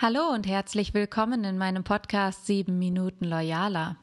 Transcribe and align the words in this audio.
Hallo 0.00 0.28
und 0.32 0.46
herzlich 0.46 0.94
willkommen 0.94 1.42
in 1.42 1.58
meinem 1.58 1.82
Podcast 1.82 2.46
7 2.46 2.78
Minuten 2.78 3.24
Loyaler. 3.24 3.96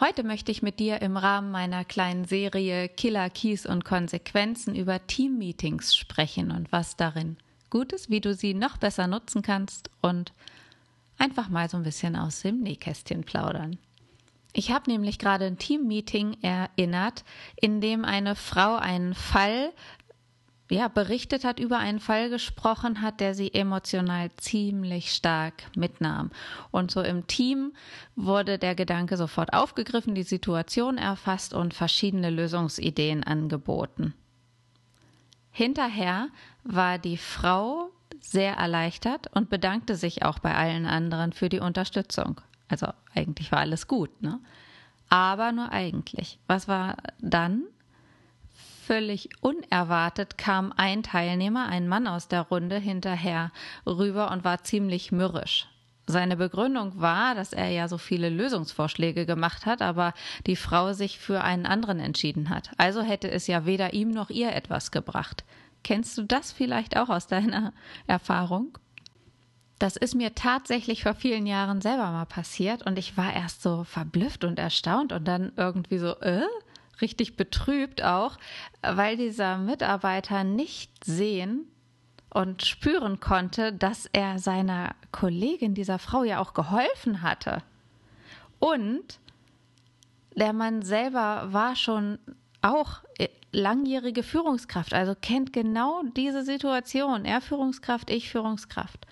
Heute 0.00 0.22
möchte 0.22 0.52
ich 0.52 0.60
mit 0.60 0.78
dir 0.80 1.00
im 1.00 1.16
Rahmen 1.16 1.50
meiner 1.50 1.82
kleinen 1.86 2.26
Serie 2.26 2.90
Killer 2.90 3.30
Keys 3.30 3.64
und 3.64 3.86
Konsequenzen 3.86 4.74
über 4.74 5.06
Teammeetings 5.06 5.96
sprechen 5.96 6.50
und 6.50 6.70
was 6.70 6.94
darin 6.94 7.38
gut 7.70 7.94
ist, 7.94 8.10
wie 8.10 8.20
du 8.20 8.34
sie 8.34 8.52
noch 8.52 8.76
besser 8.76 9.06
nutzen 9.06 9.40
kannst 9.40 9.88
und 10.02 10.34
einfach 11.16 11.48
mal 11.48 11.70
so 11.70 11.78
ein 11.78 11.82
bisschen 11.82 12.14
aus 12.14 12.42
dem 12.42 12.60
Nähkästchen 12.60 13.24
plaudern. 13.24 13.78
Ich 14.52 14.70
habe 14.70 14.90
nämlich 14.90 15.18
gerade 15.18 15.46
ein 15.46 15.56
Teammeeting 15.56 16.36
erinnert, 16.42 17.24
in 17.56 17.80
dem 17.80 18.04
eine 18.04 18.34
Frau 18.34 18.76
einen 18.76 19.14
Fall 19.14 19.72
ja, 20.70 20.88
berichtet 20.88 21.44
hat, 21.44 21.58
über 21.58 21.78
einen 21.78 22.00
Fall 22.00 22.28
gesprochen 22.28 23.00
hat, 23.00 23.20
der 23.20 23.34
sie 23.34 23.52
emotional 23.54 24.30
ziemlich 24.36 25.12
stark 25.12 25.54
mitnahm. 25.74 26.30
Und 26.70 26.90
so 26.90 27.00
im 27.00 27.26
Team 27.26 27.72
wurde 28.16 28.58
der 28.58 28.74
Gedanke 28.74 29.16
sofort 29.16 29.52
aufgegriffen, 29.54 30.14
die 30.14 30.22
Situation 30.22 30.98
erfasst 30.98 31.54
und 31.54 31.72
verschiedene 31.72 32.30
Lösungsideen 32.30 33.24
angeboten. 33.24 34.14
Hinterher 35.50 36.28
war 36.64 36.98
die 36.98 37.16
Frau 37.16 37.90
sehr 38.20 38.54
erleichtert 38.54 39.28
und 39.34 39.50
bedankte 39.50 39.96
sich 39.96 40.22
auch 40.24 40.38
bei 40.38 40.54
allen 40.54 40.86
anderen 40.86 41.32
für 41.32 41.48
die 41.48 41.60
Unterstützung. 41.60 42.40
Also 42.68 42.88
eigentlich 43.14 43.50
war 43.50 43.60
alles 43.60 43.86
gut, 43.86 44.22
ne? 44.22 44.40
Aber 45.08 45.52
nur 45.52 45.72
eigentlich. 45.72 46.38
Was 46.46 46.68
war 46.68 46.96
dann? 47.20 47.64
Völlig 48.88 49.28
unerwartet 49.42 50.38
kam 50.38 50.72
ein 50.74 51.02
Teilnehmer, 51.02 51.66
ein 51.66 51.88
Mann 51.88 52.06
aus 52.06 52.26
der 52.28 52.40
Runde, 52.40 52.78
hinterher 52.78 53.52
rüber 53.86 54.30
und 54.30 54.44
war 54.44 54.64
ziemlich 54.64 55.12
mürrisch. 55.12 55.68
Seine 56.06 56.38
Begründung 56.38 56.98
war, 56.98 57.34
dass 57.34 57.52
er 57.52 57.68
ja 57.68 57.86
so 57.86 57.98
viele 57.98 58.30
Lösungsvorschläge 58.30 59.26
gemacht 59.26 59.66
hat, 59.66 59.82
aber 59.82 60.14
die 60.46 60.56
Frau 60.56 60.94
sich 60.94 61.18
für 61.18 61.42
einen 61.42 61.66
anderen 61.66 62.00
entschieden 62.00 62.48
hat. 62.48 62.70
Also 62.78 63.02
hätte 63.02 63.30
es 63.30 63.46
ja 63.46 63.66
weder 63.66 63.92
ihm 63.92 64.10
noch 64.10 64.30
ihr 64.30 64.54
etwas 64.54 64.90
gebracht. 64.90 65.44
Kennst 65.84 66.16
du 66.16 66.22
das 66.22 66.50
vielleicht 66.50 66.96
auch 66.96 67.10
aus 67.10 67.26
deiner 67.26 67.74
Erfahrung? 68.06 68.78
Das 69.78 69.98
ist 69.98 70.14
mir 70.14 70.34
tatsächlich 70.34 71.02
vor 71.02 71.14
vielen 71.14 71.46
Jahren 71.46 71.82
selber 71.82 72.10
mal 72.10 72.24
passiert 72.24 72.86
und 72.86 72.98
ich 72.98 73.18
war 73.18 73.34
erst 73.34 73.60
so 73.60 73.84
verblüfft 73.84 74.44
und 74.44 74.58
erstaunt 74.58 75.12
und 75.12 75.28
dann 75.28 75.52
irgendwie 75.58 75.98
so, 75.98 76.18
äh, 76.20 76.40
richtig 77.00 77.36
betrübt 77.36 78.02
auch, 78.02 78.36
weil 78.82 79.16
dieser 79.16 79.58
Mitarbeiter 79.58 80.44
nicht 80.44 81.04
sehen 81.04 81.66
und 82.30 82.64
spüren 82.64 83.20
konnte, 83.20 83.72
dass 83.72 84.06
er 84.12 84.38
seiner 84.38 84.94
Kollegin, 85.12 85.74
dieser 85.74 85.98
Frau 85.98 86.24
ja 86.24 86.40
auch 86.40 86.54
geholfen 86.54 87.22
hatte. 87.22 87.62
Und 88.58 89.18
der 90.36 90.52
Mann 90.52 90.82
selber 90.82 91.52
war 91.52 91.74
schon 91.76 92.18
auch 92.62 93.02
langjährige 93.52 94.22
Führungskraft, 94.22 94.92
also 94.92 95.14
kennt 95.20 95.52
genau 95.52 96.02
diese 96.16 96.44
Situation. 96.44 97.24
Er 97.24 97.40
Führungskraft, 97.40 98.10
ich 98.10 98.30
Führungskraft. 98.30 99.06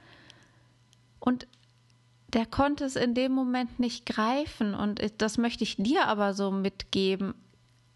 Und 1.18 1.46
der 2.28 2.44
konnte 2.44 2.84
es 2.84 2.96
in 2.96 3.14
dem 3.14 3.32
Moment 3.32 3.80
nicht 3.80 4.04
greifen 4.04 4.74
und 4.74 5.00
das 5.18 5.38
möchte 5.38 5.64
ich 5.64 5.76
dir 5.76 6.06
aber 6.06 6.34
so 6.34 6.50
mitgeben 6.50 7.34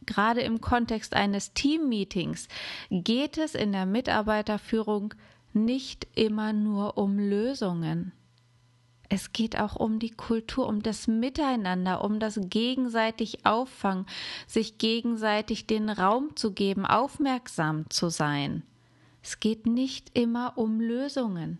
gerade 0.06 0.40
im 0.40 0.60
Kontext 0.60 1.14
eines 1.14 1.52
Teammeetings 1.54 2.48
geht 2.90 3.38
es 3.38 3.54
in 3.54 3.72
der 3.72 3.86
Mitarbeiterführung 3.86 5.14
nicht 5.52 6.06
immer 6.14 6.52
nur 6.52 6.96
um 6.98 7.18
Lösungen. 7.18 8.12
Es 9.08 9.32
geht 9.32 9.58
auch 9.58 9.74
um 9.74 9.98
die 9.98 10.10
Kultur, 10.10 10.68
um 10.68 10.82
das 10.82 11.08
Miteinander, 11.08 12.04
um 12.04 12.20
das 12.20 12.38
gegenseitig 12.40 13.44
Auffangen, 13.44 14.06
sich 14.46 14.78
gegenseitig 14.78 15.66
den 15.66 15.90
Raum 15.90 16.36
zu 16.36 16.52
geben, 16.52 16.86
aufmerksam 16.86 17.90
zu 17.90 18.08
sein. 18.08 18.62
Es 19.22 19.40
geht 19.40 19.66
nicht 19.66 20.16
immer 20.16 20.56
um 20.56 20.80
Lösungen. 20.80 21.58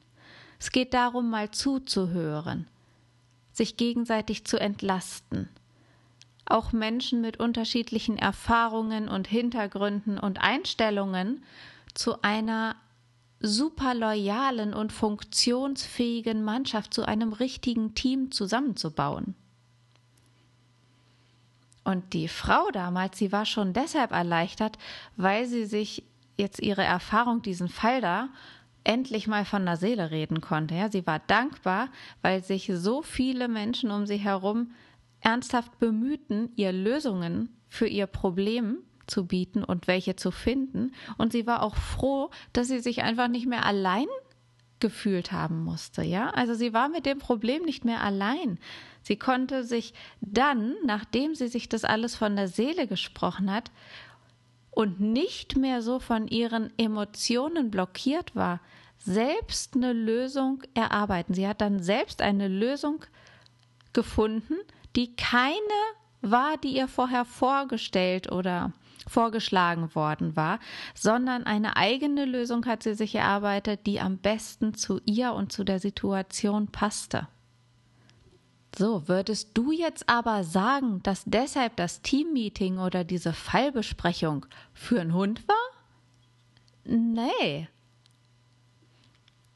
Es 0.60 0.70
geht 0.70 0.94
darum, 0.94 1.28
mal 1.28 1.50
zuzuhören, 1.50 2.68
sich 3.52 3.76
gegenseitig 3.76 4.44
zu 4.44 4.60
entlasten 4.60 5.48
auch 6.50 6.72
Menschen 6.72 7.20
mit 7.20 7.38
unterschiedlichen 7.38 8.18
Erfahrungen 8.18 9.08
und 9.08 9.26
Hintergründen 9.26 10.18
und 10.18 10.40
Einstellungen 10.40 11.42
zu 11.94 12.22
einer 12.22 12.76
super 13.40 13.94
loyalen 13.94 14.74
und 14.74 14.92
funktionsfähigen 14.92 16.44
Mannschaft, 16.44 16.92
zu 16.92 17.06
einem 17.06 17.32
richtigen 17.32 17.94
Team 17.94 18.30
zusammenzubauen. 18.30 19.34
Und 21.84 22.12
die 22.12 22.28
Frau 22.28 22.70
damals, 22.72 23.18
sie 23.18 23.32
war 23.32 23.46
schon 23.46 23.72
deshalb 23.72 24.12
erleichtert, 24.12 24.78
weil 25.16 25.46
sie 25.46 25.64
sich 25.64 26.04
jetzt 26.36 26.60
ihre 26.60 26.84
Erfahrung, 26.84 27.42
diesen 27.42 27.68
Fall 27.68 28.00
da, 28.00 28.28
endlich 28.84 29.26
mal 29.26 29.44
von 29.44 29.64
der 29.64 29.76
Seele 29.76 30.10
reden 30.10 30.40
konnte. 30.40 30.74
Ja, 30.74 30.90
sie 30.90 31.06
war 31.06 31.20
dankbar, 31.20 31.88
weil 32.22 32.42
sich 32.42 32.70
so 32.74 33.02
viele 33.02 33.48
Menschen 33.48 33.90
um 33.90 34.06
sie 34.06 34.16
herum 34.16 34.72
ernsthaft 35.20 35.78
bemühten, 35.78 36.50
ihr 36.56 36.72
Lösungen 36.72 37.50
für 37.69 37.86
ihr 37.86 38.06
Problem 38.06 38.78
zu 39.06 39.26
bieten 39.26 39.64
und 39.64 39.86
welche 39.86 40.16
zu 40.16 40.31
finden. 40.31 40.92
Und 41.19 41.32
sie 41.32 41.47
war 41.47 41.62
auch 41.62 41.76
froh, 41.76 42.31
dass 42.53 42.69
sie 42.69 42.81
sich 42.81 43.03
einfach 43.03 43.28
nicht 43.28 43.47
mehr 43.47 43.66
allein 43.66 44.06
gefühlt 44.78 45.30
haben 45.30 45.62
musste, 45.62 46.03
ja? 46.03 46.30
Also 46.30 46.54
sie 46.54 46.72
war 46.72 46.88
mit 46.88 47.04
dem 47.04 47.19
Problem 47.19 47.64
nicht 47.64 47.84
mehr 47.84 48.03
allein. 48.03 48.59
Sie 49.03 49.16
konnte 49.16 49.64
sich 49.64 49.92
dann, 50.20 50.75
nachdem 50.84 51.34
sie 51.34 51.48
sich 51.48 51.69
das 51.69 51.84
alles 51.84 52.16
von 52.16 52.36
der 52.36 52.48
Seele 52.48 52.86
gesprochen 52.86 53.53
hat 53.53 53.70
und 54.70 55.00
nicht 55.00 55.56
mehr 55.56 55.82
so 55.82 55.98
von 55.98 56.28
ihren 56.28 56.72
Emotionen 56.78 57.70
blockiert 57.70 58.34
war, 58.34 58.60
selbst 58.98 59.76
eine 59.76 59.92
Lösung 59.92 60.62
erarbeiten. 60.75 61.34
Sie 61.34 61.47
hat 61.47 61.60
dann 61.60 61.82
selbst 61.82 62.22
eine 62.22 62.48
Lösung 62.48 63.04
gefunden, 63.92 64.56
die 64.96 65.14
keine 65.16 65.58
war, 66.22 66.56
die 66.58 66.76
ihr 66.76 66.88
vorher 66.88 67.24
vorgestellt 67.24 68.30
oder 68.30 68.72
vorgeschlagen 69.06 69.94
worden 69.94 70.36
war, 70.36 70.60
sondern 70.94 71.44
eine 71.44 71.76
eigene 71.76 72.24
Lösung 72.24 72.66
hat 72.66 72.82
sie 72.82 72.94
sich 72.94 73.14
erarbeitet, 73.14 73.86
die 73.86 74.00
am 74.00 74.18
besten 74.18 74.74
zu 74.74 75.00
ihr 75.04 75.32
und 75.32 75.52
zu 75.52 75.64
der 75.64 75.80
Situation 75.80 76.68
passte. 76.68 77.26
So, 78.76 79.08
würdest 79.08 79.50
du 79.54 79.72
jetzt 79.72 80.08
aber 80.08 80.44
sagen, 80.44 81.02
dass 81.02 81.24
deshalb 81.26 81.76
das 81.76 82.02
Teammeeting 82.02 82.78
oder 82.78 83.02
diese 83.02 83.32
Fallbesprechung 83.32 84.46
für 84.72 85.00
einen 85.00 85.12
Hund 85.12 85.46
war? 85.48 85.56
Nee. 86.84 87.68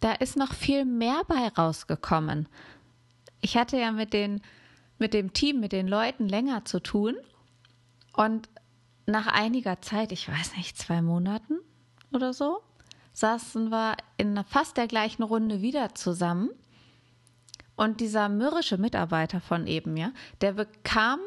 Da 0.00 0.12
ist 0.12 0.36
noch 0.36 0.52
viel 0.52 0.84
mehr 0.84 1.22
bei 1.28 1.48
rausgekommen. 1.48 2.48
Ich 3.40 3.56
hatte 3.56 3.78
ja 3.78 3.92
mit 3.92 4.12
den 4.12 4.42
mit 4.98 5.14
dem 5.14 5.32
Team, 5.32 5.60
mit 5.60 5.72
den 5.72 5.88
Leuten 5.88 6.28
länger 6.28 6.64
zu 6.64 6.80
tun. 6.80 7.14
Und 8.12 8.48
nach 9.06 9.26
einiger 9.26 9.80
Zeit, 9.82 10.12
ich 10.12 10.28
weiß 10.28 10.56
nicht, 10.56 10.78
zwei 10.78 11.02
Monaten 11.02 11.58
oder 12.12 12.32
so, 12.32 12.60
saßen 13.12 13.70
wir 13.70 13.96
in 14.16 14.42
fast 14.44 14.76
der 14.76 14.86
gleichen 14.86 15.22
Runde 15.22 15.62
wieder 15.62 15.94
zusammen. 15.94 16.50
Und 17.76 18.00
dieser 18.00 18.28
mürrische 18.28 18.78
Mitarbeiter 18.78 19.40
von 19.40 19.66
eben, 19.66 19.96
ja, 19.96 20.12
der 20.40 20.52
bekam 20.52 21.18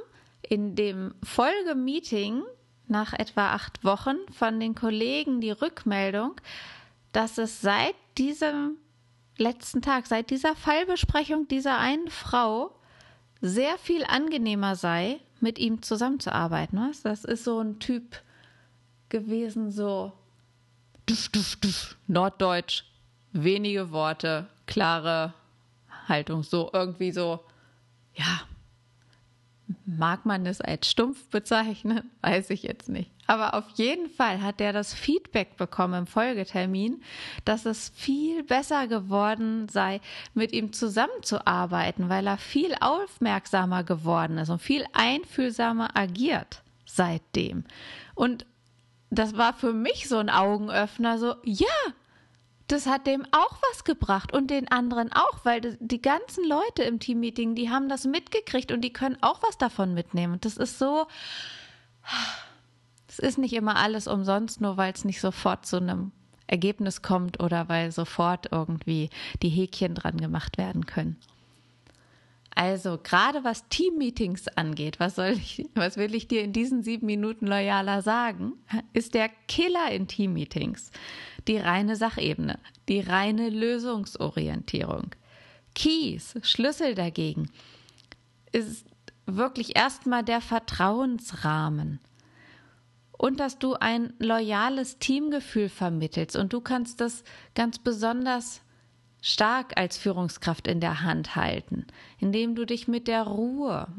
in 0.41 0.75
dem 0.75 1.13
Folgemeeting 1.23 2.43
nach 2.87 3.11
etwa 3.13 3.51
acht 3.51 3.83
Wochen 3.83 4.15
von 4.31 4.59
den 4.59 4.73
Kollegen 4.73 5.41
die 5.41 5.51
Rückmeldung, 5.51 6.39
dass 7.11 7.37
es 7.37 7.61
seit 7.61 7.95
diesem 8.17 8.77
letzten 9.37 9.81
Tag, 9.81 10.07
seit 10.07 10.29
dieser 10.29 10.55
Fallbesprechung 10.55 11.47
dieser 11.47 11.77
einen 11.77 12.09
Frau 12.09 12.76
sehr 13.41 13.77
viel 13.77 14.03
angenehmer 14.05 14.75
sei, 14.75 15.19
mit 15.39 15.59
ihm 15.59 15.81
zusammenzuarbeiten. 15.81 16.79
Was? 16.79 17.01
Das 17.03 17.23
ist 17.23 17.43
so 17.43 17.59
ein 17.59 17.79
Typ 17.79 18.21
gewesen, 19.09 19.71
so 19.71 20.11
duff, 21.05 21.29
duff, 21.29 21.55
duff, 21.57 21.97
norddeutsch, 22.07 22.83
wenige 23.31 23.91
Worte, 23.91 24.47
klare 24.65 25.33
Haltung, 26.07 26.43
so 26.43 26.69
irgendwie 26.73 27.11
so, 27.11 27.39
ja, 28.15 28.41
Mag 29.85 30.25
man 30.25 30.45
es 30.45 30.61
als 30.61 30.89
stumpf 30.89 31.29
bezeichnen? 31.29 32.09
Weiß 32.21 32.49
ich 32.49 32.63
jetzt 32.63 32.89
nicht. 32.89 33.11
Aber 33.27 33.53
auf 33.53 33.65
jeden 33.75 34.09
Fall 34.09 34.41
hat 34.41 34.61
er 34.61 34.73
das 34.73 34.93
Feedback 34.93 35.57
bekommen 35.57 35.93
im 35.93 36.07
Folgetermin, 36.07 37.03
dass 37.43 37.65
es 37.65 37.89
viel 37.95 38.43
besser 38.43 38.87
geworden 38.87 39.67
sei, 39.69 39.99
mit 40.33 40.53
ihm 40.53 40.71
zusammenzuarbeiten, 40.71 42.09
weil 42.09 42.25
er 42.25 42.37
viel 42.37 42.73
aufmerksamer 42.79 43.83
geworden 43.83 44.37
ist 44.37 44.49
und 44.49 44.61
viel 44.61 44.85
einfühlsamer 44.93 45.95
agiert 45.95 46.61
seitdem. 46.85 47.65
Und 48.15 48.45
das 49.09 49.37
war 49.37 49.53
für 49.53 49.73
mich 49.73 50.07
so 50.07 50.17
ein 50.17 50.29
Augenöffner, 50.29 51.17
so, 51.17 51.35
ja, 51.43 51.67
das 52.67 52.85
hat 52.85 53.07
dem 53.07 53.25
auch 53.31 53.57
was 53.71 53.85
gebracht 53.85 54.33
und 54.33 54.47
den 54.51 54.69
anderen 54.69 55.13
auch, 55.13 55.45
weil 55.45 55.77
die 55.79 56.01
ganzen 56.01 56.45
Leute 56.45 56.83
im 56.83 56.99
Teammeeting, 56.99 57.55
die 57.55 57.69
haben 57.69 57.87
das 57.87 58.03
mitgekriegt 58.05 58.71
und 58.71 58.81
die 58.81 58.91
können 58.91 59.17
auch 59.21 59.41
was 59.41 59.57
davon 59.57 59.93
mitnehmen. 59.93 60.33
Und 60.33 60.45
das 60.45 60.57
ist 60.57 60.77
so, 60.77 61.07
es 63.17 63.29
ist 63.29 63.37
nicht 63.37 63.53
immer 63.53 63.77
alles 63.77 64.07
umsonst, 64.07 64.61
nur 64.61 64.77
weil 64.77 64.93
es 64.93 65.05
nicht 65.05 65.21
sofort 65.21 65.65
zu 65.65 65.77
einem 65.77 66.11
Ergebnis 66.45 67.01
kommt 67.01 67.41
oder 67.41 67.67
weil 67.67 67.91
sofort 67.91 68.51
irgendwie 68.51 69.09
die 69.41 69.49
Häkchen 69.49 69.95
dran 69.95 70.17
gemacht 70.17 70.57
werden 70.57 70.85
können. 70.85 71.17
Also 72.55 72.97
gerade 73.01 73.43
was 73.43 73.67
Teammeetings 73.69 74.47
angeht, 74.47 74.99
was 74.99 75.15
soll 75.15 75.31
ich, 75.31 75.65
was 75.75 75.97
will 75.97 76.15
ich 76.15 76.27
dir 76.27 76.41
in 76.41 76.53
diesen 76.53 76.81
sieben 76.83 77.05
Minuten 77.05 77.45
loyaler 77.45 78.01
sagen, 78.01 78.53
ist 78.93 79.13
der 79.13 79.29
Killer 79.47 79.91
in 79.91 80.07
Teammeetings 80.07 80.91
die 81.47 81.57
reine 81.57 81.95
Sachebene, 81.95 82.59
die 82.87 82.99
reine 82.99 83.49
Lösungsorientierung. 83.49 85.11
Keys, 85.75 86.33
Schlüssel 86.41 86.95
dagegen, 86.95 87.49
ist 88.51 88.85
wirklich 89.25 89.75
erstmal 89.75 90.23
der 90.23 90.41
Vertrauensrahmen 90.41 91.99
und 93.27 93.41
dass 93.41 93.59
du 93.59 93.73
ein 93.73 94.13
loyales 94.19 94.99
Teamgefühl 94.99 95.67
vermittelst. 95.67 96.37
Und 96.37 96.53
du 96.53 96.61
kannst 96.61 97.01
das 97.01 97.25
ganz 97.55 97.77
besonders 97.77 98.61
stark 99.21 99.77
als 99.77 99.97
Führungskraft 99.97 100.65
in 100.65 100.79
der 100.79 101.01
Hand 101.01 101.35
halten, 101.35 101.85
indem 102.19 102.55
du 102.55 102.65
dich 102.65 102.87
mit 102.87 103.09
der 103.09 103.23
Ruhe 103.23 103.89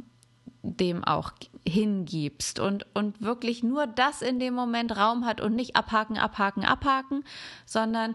dem 0.62 1.04
auch 1.04 1.32
hingibst 1.66 2.58
und, 2.58 2.86
und 2.94 3.20
wirklich 3.20 3.62
nur 3.62 3.86
das 3.86 4.22
in 4.22 4.40
dem 4.40 4.54
Moment 4.54 4.96
Raum 4.96 5.26
hat 5.26 5.42
und 5.42 5.54
nicht 5.54 5.76
abhaken, 5.76 6.16
abhaken, 6.16 6.64
abhaken, 6.64 7.22
sondern 7.66 8.14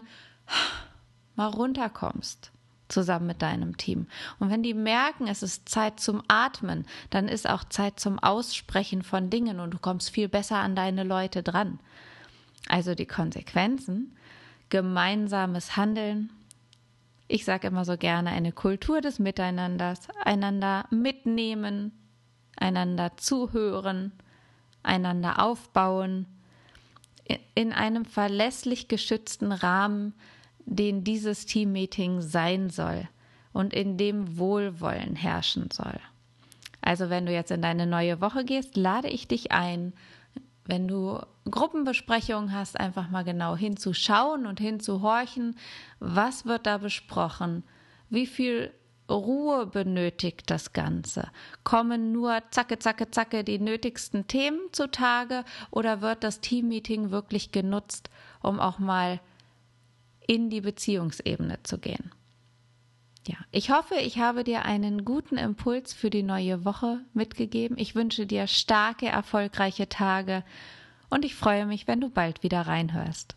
mal 1.36 1.46
runterkommst 1.46 2.53
zusammen 2.94 3.26
mit 3.26 3.42
deinem 3.42 3.76
Team. 3.76 4.06
Und 4.38 4.50
wenn 4.50 4.62
die 4.62 4.72
merken, 4.72 5.26
es 5.26 5.42
ist 5.42 5.68
Zeit 5.68 6.00
zum 6.00 6.22
Atmen, 6.28 6.86
dann 7.10 7.28
ist 7.28 7.48
auch 7.48 7.64
Zeit 7.64 8.00
zum 8.00 8.18
Aussprechen 8.18 9.02
von 9.02 9.28
Dingen 9.28 9.60
und 9.60 9.74
du 9.74 9.78
kommst 9.78 10.10
viel 10.10 10.28
besser 10.28 10.56
an 10.56 10.74
deine 10.74 11.04
Leute 11.04 11.42
dran. 11.42 11.78
Also 12.68 12.94
die 12.94 13.06
Konsequenzen, 13.06 14.16
gemeinsames 14.70 15.76
Handeln, 15.76 16.30
ich 17.28 17.44
sage 17.44 17.66
immer 17.66 17.84
so 17.84 17.96
gerne, 17.96 18.30
eine 18.30 18.52
Kultur 18.52 19.00
des 19.00 19.18
Miteinanders, 19.18 20.08
einander 20.24 20.86
mitnehmen, 20.90 21.92
einander 22.56 23.16
zuhören, 23.16 24.12
einander 24.82 25.42
aufbauen, 25.42 26.26
in 27.54 27.72
einem 27.72 28.04
verlässlich 28.04 28.88
geschützten 28.88 29.52
Rahmen, 29.52 30.14
den 30.66 31.04
dieses 31.04 31.46
Teammeeting 31.46 32.20
sein 32.20 32.70
soll 32.70 33.08
und 33.52 33.72
in 33.72 33.96
dem 33.96 34.38
Wohlwollen 34.38 35.16
herrschen 35.16 35.70
soll. 35.72 36.00
Also 36.80 37.08
wenn 37.08 37.24
du 37.26 37.32
jetzt 37.32 37.50
in 37.50 37.62
deine 37.62 37.86
neue 37.86 38.20
Woche 38.20 38.44
gehst, 38.44 38.76
lade 38.76 39.08
ich 39.08 39.26
dich 39.26 39.52
ein, 39.52 39.94
wenn 40.66 40.88
du 40.88 41.18
Gruppenbesprechungen 41.50 42.52
hast, 42.52 42.78
einfach 42.78 43.10
mal 43.10 43.24
genau 43.24 43.56
hinzuschauen 43.56 44.46
und 44.46 44.60
hinzuhorchen, 44.60 45.56
was 46.00 46.46
wird 46.46 46.66
da 46.66 46.78
besprochen, 46.78 47.64
wie 48.10 48.26
viel 48.26 48.72
Ruhe 49.10 49.66
benötigt 49.66 50.50
das 50.50 50.72
Ganze? 50.72 51.28
Kommen 51.64 52.12
nur 52.12 52.42
zacke, 52.50 52.78
zacke, 52.78 53.10
zacke 53.10 53.44
die 53.44 53.58
nötigsten 53.58 54.26
Themen 54.26 54.60
zutage 54.72 55.44
oder 55.70 56.00
wird 56.00 56.24
das 56.24 56.40
Teammeeting 56.40 57.10
wirklich 57.10 57.52
genutzt, 57.52 58.08
um 58.42 58.60
auch 58.60 58.78
mal 58.78 59.20
in 60.26 60.50
die 60.50 60.60
Beziehungsebene 60.60 61.62
zu 61.62 61.78
gehen? 61.78 62.12
Ja, 63.26 63.36
ich 63.52 63.70
hoffe, 63.70 63.94
ich 63.94 64.18
habe 64.18 64.44
dir 64.44 64.64
einen 64.64 65.04
guten 65.04 65.38
Impuls 65.38 65.94
für 65.94 66.10
die 66.10 66.22
neue 66.22 66.64
Woche 66.64 67.00
mitgegeben. 67.14 67.78
Ich 67.78 67.94
wünsche 67.94 68.26
dir 68.26 68.46
starke, 68.46 69.06
erfolgreiche 69.06 69.88
Tage 69.88 70.44
und 71.08 71.24
ich 71.24 71.34
freue 71.34 71.64
mich, 71.64 71.86
wenn 71.86 72.00
du 72.00 72.10
bald 72.10 72.42
wieder 72.42 72.62
reinhörst. 72.62 73.36